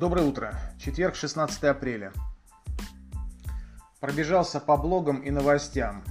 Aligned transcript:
Доброе 0.00 0.22
утро. 0.22 0.54
Четверг, 0.78 1.14
16 1.14 1.62
апреля. 1.64 2.14
Пробежался 4.00 4.58
по 4.58 4.78
блогам 4.78 5.18
и 5.18 5.30
новостям. 5.30 6.02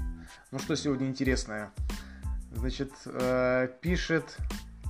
Ну 0.52 0.60
что 0.60 0.76
сегодня 0.76 1.08
интересное? 1.08 1.72
Значит, 2.52 2.92
э, 3.06 3.68
пишет 3.82 4.38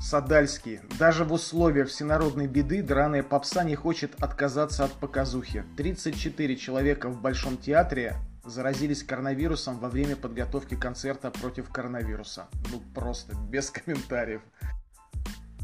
Садальский. 0.01 0.81
Даже 0.99 1.23
в 1.23 1.31
условиях 1.31 1.87
всенародной 1.87 2.47
беды 2.47 2.83
драная 2.83 3.23
попса 3.23 3.63
не 3.63 3.75
хочет 3.75 4.21
отказаться 4.21 4.83
от 4.83 4.91
показухи. 4.91 5.63
34 5.77 6.57
человека 6.57 7.07
в 7.07 7.21
Большом 7.21 7.55
театре 7.55 8.17
заразились 8.43 9.03
коронавирусом 9.03 9.79
во 9.79 9.87
время 9.87 10.17
подготовки 10.17 10.75
концерта 10.75 11.31
против 11.31 11.69
коронавируса. 11.69 12.49
Ну 12.69 12.81
просто 12.93 13.33
без 13.49 13.69
комментариев. 13.69 14.41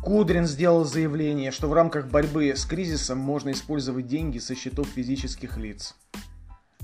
Кудрин 0.06 0.46
сделал 0.46 0.86
заявление, 0.86 1.50
что 1.50 1.68
в 1.68 1.74
рамках 1.74 2.06
борьбы 2.06 2.54
с 2.56 2.64
кризисом 2.66 3.18
можно 3.18 3.50
использовать 3.50 4.06
деньги 4.06 4.38
со 4.38 4.54
счетов 4.54 4.88
физических 4.88 5.58
лиц. 5.58 5.96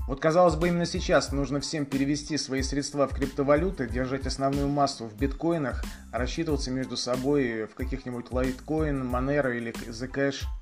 Вот 0.08 0.18
казалось 0.18 0.56
бы, 0.56 0.66
именно 0.66 0.86
сейчас 0.86 1.30
нужно 1.30 1.60
всем 1.60 1.86
перевести 1.86 2.36
свои 2.36 2.62
средства 2.62 3.06
в 3.06 3.14
криптовалюты, 3.14 3.86
держать 3.86 4.26
основную 4.26 4.66
массу 4.68 5.06
в 5.06 5.16
биткоинах, 5.16 5.84
а 6.10 6.18
рассчитываться 6.18 6.72
между 6.72 6.96
собой 6.96 7.66
в 7.66 7.76
каких-нибудь 7.76 8.26
Litecoin, 8.26 9.08
Monero 9.08 9.56
или 9.56 9.72
Zcash– 9.88 10.42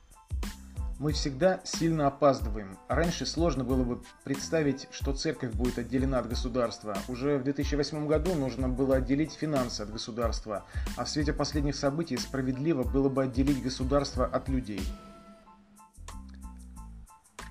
мы 1.01 1.13
всегда 1.13 1.63
сильно 1.65 2.09
опаздываем. 2.09 2.77
Раньше 2.87 3.25
сложно 3.25 3.65
было 3.65 3.83
бы 3.83 4.03
представить, 4.23 4.87
что 4.93 5.15
церковь 5.15 5.55
будет 5.55 5.79
отделена 5.79 6.19
от 6.19 6.29
государства. 6.29 6.95
Уже 7.09 7.39
в 7.39 7.45
2008 7.45 8.07
году 8.07 8.35
нужно 8.35 8.69
было 8.69 8.97
отделить 8.97 9.33
финансы 9.33 9.81
от 9.81 9.91
государства, 9.91 10.67
а 10.99 11.05
в 11.05 11.09
свете 11.09 11.33
последних 11.33 11.75
событий 11.75 12.19
справедливо 12.19 12.83
было 12.83 13.09
бы 13.09 13.23
отделить 13.23 13.63
государство 13.63 14.27
от 14.27 14.51
людей. 14.51 14.83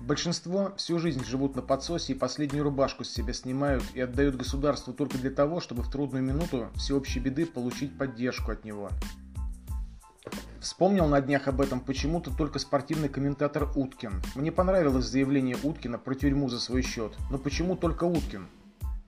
Большинство 0.00 0.72
всю 0.76 1.00
жизнь 1.00 1.24
живут 1.24 1.56
на 1.56 1.62
подсосе 1.62 2.12
и 2.12 2.16
последнюю 2.16 2.62
рубашку 2.62 3.02
с 3.02 3.10
себя 3.10 3.32
снимают 3.32 3.82
и 3.94 4.00
отдают 4.00 4.36
государству 4.36 4.94
только 4.94 5.18
для 5.18 5.30
того, 5.30 5.60
чтобы 5.60 5.82
в 5.82 5.90
трудную 5.90 6.22
минуту 6.22 6.68
всеобщей 6.76 7.18
беды 7.18 7.46
получить 7.46 7.98
поддержку 7.98 8.52
от 8.52 8.64
него. 8.64 8.90
Вспомнил 10.60 11.06
на 11.06 11.22
днях 11.22 11.48
об 11.48 11.62
этом 11.62 11.80
почему-то 11.80 12.30
только 12.30 12.58
спортивный 12.58 13.08
комментатор 13.08 13.66
Уткин. 13.74 14.22
Мне 14.34 14.52
понравилось 14.52 15.06
заявление 15.06 15.56
Уткина 15.62 15.98
про 15.98 16.14
тюрьму 16.14 16.50
за 16.50 16.60
свой 16.60 16.82
счет. 16.82 17.16
Но 17.30 17.38
почему 17.38 17.76
только 17.76 18.04
Уткин? 18.04 18.46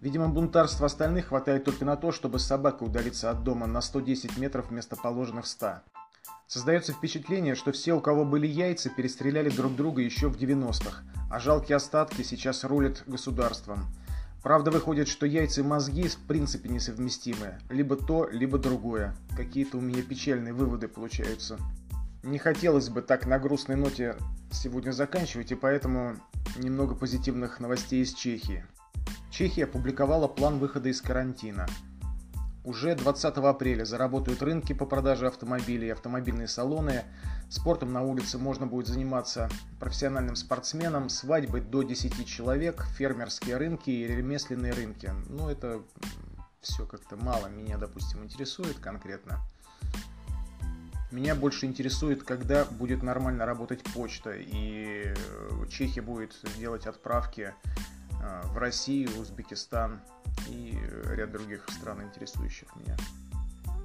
Видимо, 0.01 0.29
бунтарства 0.29 0.87
остальных 0.87 1.27
хватает 1.27 1.65
только 1.65 1.85
на 1.85 1.97
то, 1.97 2.11
чтобы 2.11 2.39
собака 2.39 2.85
удалиться 2.85 3.31
от 3.31 3.45
дома 3.45 3.67
на 3.67 3.83
110 3.83 4.39
метров 4.39 4.71
вместо 4.71 4.97
положенных 4.97 5.47
100. 5.47 5.83
Создается 6.47 6.93
впечатление, 6.93 7.55
что 7.55 7.71
все, 7.71 7.93
у 7.93 8.01
кого 8.01 8.25
были 8.25 8.47
яйца, 8.47 8.89
перестреляли 8.89 9.51
друг 9.51 9.77
друга 9.77 10.01
еще 10.01 10.29
в 10.29 10.37
90-х, 10.37 11.03
а 11.31 11.39
жалкие 11.39 11.77
остатки 11.77 12.23
сейчас 12.23 12.65
рулят 12.65 13.03
государством. 13.07 13.87
Правда, 14.43 14.73
выходит, 14.73 15.07
что 15.07 15.25
яйца 15.25 15.61
и 15.61 15.65
мозги 15.65 16.09
в 16.09 16.17
принципе 16.17 16.69
несовместимы. 16.69 17.59
Либо 17.71 17.97
то, 17.97 18.29
либо 18.29 18.59
другое. 18.59 19.15
Какие-то 19.37 19.79
у 19.79 19.81
меня 19.81 20.03
печальные 20.03 20.53
выводы 20.53 20.89
получаются. 20.89 21.59
Не 22.25 22.39
хотелось 22.39 22.89
бы 22.89 23.03
так 23.03 23.27
на 23.27 23.39
грустной 23.39 23.77
ноте 23.77 24.17
сегодня 24.51 24.91
заканчивать, 24.91 25.53
и 25.53 25.57
поэтому 25.57 26.17
немного 26.57 26.95
позитивных 26.95 27.61
новостей 27.61 28.03
из 28.03 28.15
Чехии. 28.15 28.65
Чехия 29.31 29.65
опубликовала 29.65 30.29
план 30.29 30.59
выхода 30.59 30.89
из 30.89 31.01
карантина. 31.01 31.67
Уже 32.65 32.95
20 32.95 33.37
апреля 33.39 33.85
заработают 33.85 34.41
рынки 34.41 34.73
по 34.73 34.87
продаже 34.87 35.27
автомобилей, 35.27 35.93
автомобильные 35.93 36.47
салоны. 36.47 37.03
Спортом 37.49 37.93
на 37.93 38.03
улице 38.03 38.39
можно 38.39 38.69
будет 38.69 38.87
заниматься 38.87 39.49
профессиональным 39.81 40.37
спортсменам, 40.37 41.09
свадьбы 41.09 41.61
до 41.61 41.83
10 41.83 42.25
человек, 42.25 42.85
фермерские 42.97 43.57
рынки 43.57 43.91
и 43.91 44.07
ремесленные 44.07 44.73
рынки. 44.73 45.11
Ну, 45.29 45.49
это 45.49 45.83
все 46.61 46.87
как-то 46.87 47.17
мало 47.17 47.49
меня, 47.49 47.79
допустим, 47.79 48.23
интересует 48.23 48.79
конкретно. 48.79 49.41
Меня 51.11 51.35
больше 51.35 51.67
интересует, 51.67 52.23
когда 52.23 52.65
будет 52.65 53.03
нормально 53.03 53.45
работать 53.45 53.83
почта, 53.93 54.33
и 54.35 55.13
Чехия 55.69 56.01
будет 56.01 56.35
делать 56.57 56.87
отправки 56.87 57.53
э, 58.23 58.43
в 58.47 58.57
Россию, 58.57 59.11
Узбекистан, 59.21 60.01
и 60.49 60.79
ряд 61.11 61.33
других 61.33 61.65
стран, 61.69 62.03
интересующих 62.03 62.69
меня. 62.77 62.97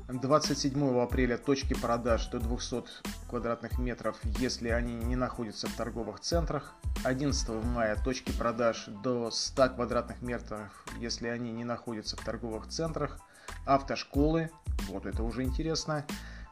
27 0.09 1.01
апреля 1.01 1.37
точки 1.37 1.73
продаж 1.73 2.27
до 2.27 2.39
200 2.39 2.83
квадратных 3.29 3.77
метров, 3.77 4.17
если 4.39 4.69
они 4.69 4.95
не 4.95 5.17
находятся 5.17 5.67
в 5.67 5.73
торговых 5.73 6.21
центрах. 6.21 6.73
11 7.03 7.49
мая 7.65 7.97
точки 8.01 8.31
продаж 8.31 8.85
до 9.03 9.29
100 9.31 9.69
квадратных 9.71 10.21
метров, 10.21 10.85
если 10.97 11.27
они 11.27 11.51
не 11.51 11.65
находятся 11.65 12.15
в 12.15 12.21
торговых 12.21 12.67
центрах. 12.67 13.19
Автошколы, 13.65 14.49
вот 14.87 15.05
это 15.05 15.23
уже 15.23 15.43
интересно, 15.43 16.05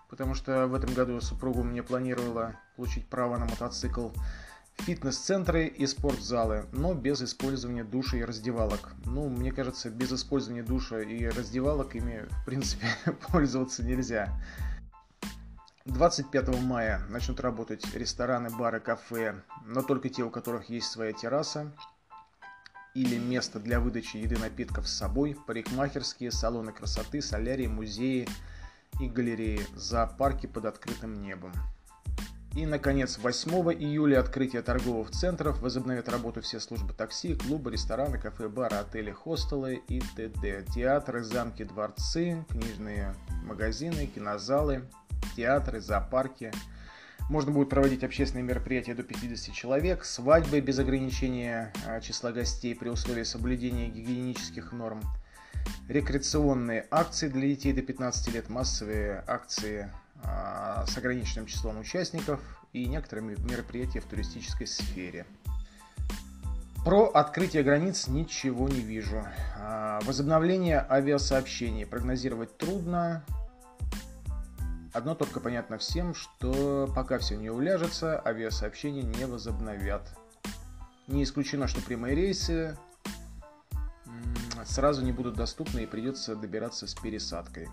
потому 0.10 0.34
что 0.36 0.68
в 0.68 0.74
этом 0.74 0.94
году 0.94 1.22
супруга 1.22 1.64
мне 1.64 1.82
планировала 1.82 2.56
получить 2.76 3.08
право 3.08 3.38
на 3.38 3.46
мотоцикл 3.46 4.10
фитнес-центры 4.78 5.68
и 5.68 5.88
спортзалы, 5.88 6.66
но 6.72 6.94
без 6.94 7.22
использования 7.22 7.84
душа 7.84 8.18
и 8.18 8.24
раздевалок. 8.24 8.94
Ну, 9.06 9.30
мне 9.30 9.52
кажется, 9.52 9.90
без 9.90 10.12
использования 10.12 10.64
душа 10.64 11.02
и 11.02 11.26
раздевалок 11.28 11.96
ими, 11.96 12.26
в 12.30 12.46
принципе, 12.46 12.88
пользоваться 13.32 13.84
нельзя. 13.84 14.30
25 15.86 16.62
мая 16.64 17.02
начнут 17.10 17.40
работать 17.40 17.86
рестораны, 17.94 18.50
бары, 18.50 18.80
кафе, 18.80 19.44
но 19.66 19.84
только 19.84 20.10
те, 20.10 20.24
у 20.24 20.32
которых 20.32 20.70
есть 20.70 20.88
своя 20.88 21.14
терраса 21.14 21.72
или 22.96 23.18
место 23.18 23.60
для 23.60 23.80
выдачи 23.80 24.18
еды 24.18 24.38
напитков 24.40 24.88
с 24.88 24.98
собой, 24.98 25.38
парикмахерские, 25.46 26.32
салоны 26.32 26.72
красоты, 26.72 27.22
солярии, 27.22 27.68
музеи 27.68 28.28
и 29.00 29.08
галереи, 29.08 29.62
зоопарки 29.76 30.48
под 30.48 30.66
открытым 30.66 31.22
небом. 31.22 31.52
И, 32.56 32.66
наконец, 32.66 33.18
8 33.18 33.52
июля 33.74 34.22
открытие 34.22 34.62
торговых 34.62 35.12
центров 35.12 35.62
возобновят 35.62 36.08
работу 36.08 36.40
все 36.42 36.62
службы 36.62 36.94
такси, 36.94 37.36
клубы, 37.36 37.70
рестораны, 37.70 38.18
кафе, 38.18 38.48
бары, 38.48 38.78
отели, 38.78 39.12
хостелы 39.12 39.84
и 39.90 40.00
т.д. 40.16 40.64
Театры, 40.74 41.22
замки, 41.22 41.66
дворцы, 41.66 42.46
книжные 42.50 43.14
магазины, 43.44 44.08
кинозалы, 44.08 44.84
театры, 45.36 45.82
зоопарки. 45.82 46.54
Можно 47.30 47.52
будет 47.52 47.70
проводить 47.70 48.06
общественные 48.06 48.46
мероприятия 48.46 48.94
до 48.94 49.04
50 49.04 49.54
человек, 49.54 50.06
свадьбы 50.06 50.62
без 50.62 50.80
ограничения 50.80 51.74
а, 51.86 52.00
числа 52.00 52.32
гостей 52.32 52.74
при 52.74 52.88
условии 52.88 53.24
соблюдения 53.24 53.90
гигиенических 53.90 54.72
норм, 54.72 55.02
рекреационные 55.90 56.88
акции 56.90 57.28
для 57.28 57.50
детей 57.50 57.74
до 57.74 57.82
15 57.82 58.34
лет, 58.34 58.48
массовые 58.48 59.26
акции 59.28 59.92
с 60.24 60.98
ограниченным 60.98 61.46
числом 61.46 61.80
участников 61.80 62.40
и 62.74 62.86
некоторые 62.86 63.38
мероприятия 63.38 64.00
в 64.00 64.06
туристической 64.06 64.68
сфере. 64.68 65.26
Про 66.84 67.08
открытие 67.08 67.64
границ 67.64 68.08
ничего 68.08 68.70
не 68.70 68.80
вижу. 68.82 69.26
А, 69.58 70.00
возобновление 70.04 70.86
авиасообщений 70.88 71.86
прогнозировать 71.86 72.58
трудно. 72.58 73.24
Одно 74.94 75.16
только 75.16 75.40
понятно 75.40 75.80
всем, 75.80 76.14
что 76.14 76.88
пока 76.96 77.18
все 77.18 77.38
не 77.38 77.50
уляжется, 77.50 78.22
авиасообщения 78.24 79.02
не 79.02 79.26
возобновят. 79.26 80.16
Не 81.08 81.24
исключено, 81.24 81.68
что 81.68 81.82
прямые 81.82 82.16
рейсы 82.16 82.78
сразу 84.64 85.04
не 85.04 85.12
будут 85.12 85.36
доступны 85.36 85.82
и 85.82 85.88
придется 85.88 86.36
добираться 86.36 86.86
с 86.86 86.94
пересадкой. 86.94 87.68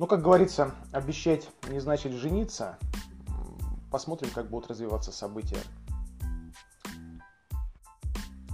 Ну, 0.00 0.06
как 0.06 0.22
говорится, 0.22 0.74
обещать 0.92 1.50
не 1.68 1.78
значит 1.78 2.12
жениться. 2.12 2.78
Посмотрим, 3.90 4.30
как 4.30 4.48
будут 4.48 4.70
развиваться 4.70 5.12
события. 5.12 5.60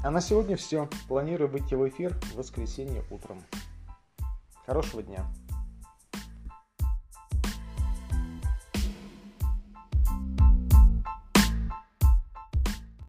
А 0.03 0.11
на 0.11 0.21
сегодня 0.21 0.57
все. 0.57 0.91
Планирую 1.07 1.49
выйти 1.49 1.77
в 1.77 1.89
эфир 1.89 2.15
в 2.15 2.35
воскресенье 2.35 3.05
утром. 3.13 3.45
Хорошего 4.67 5.05
дня. 5.05 5.25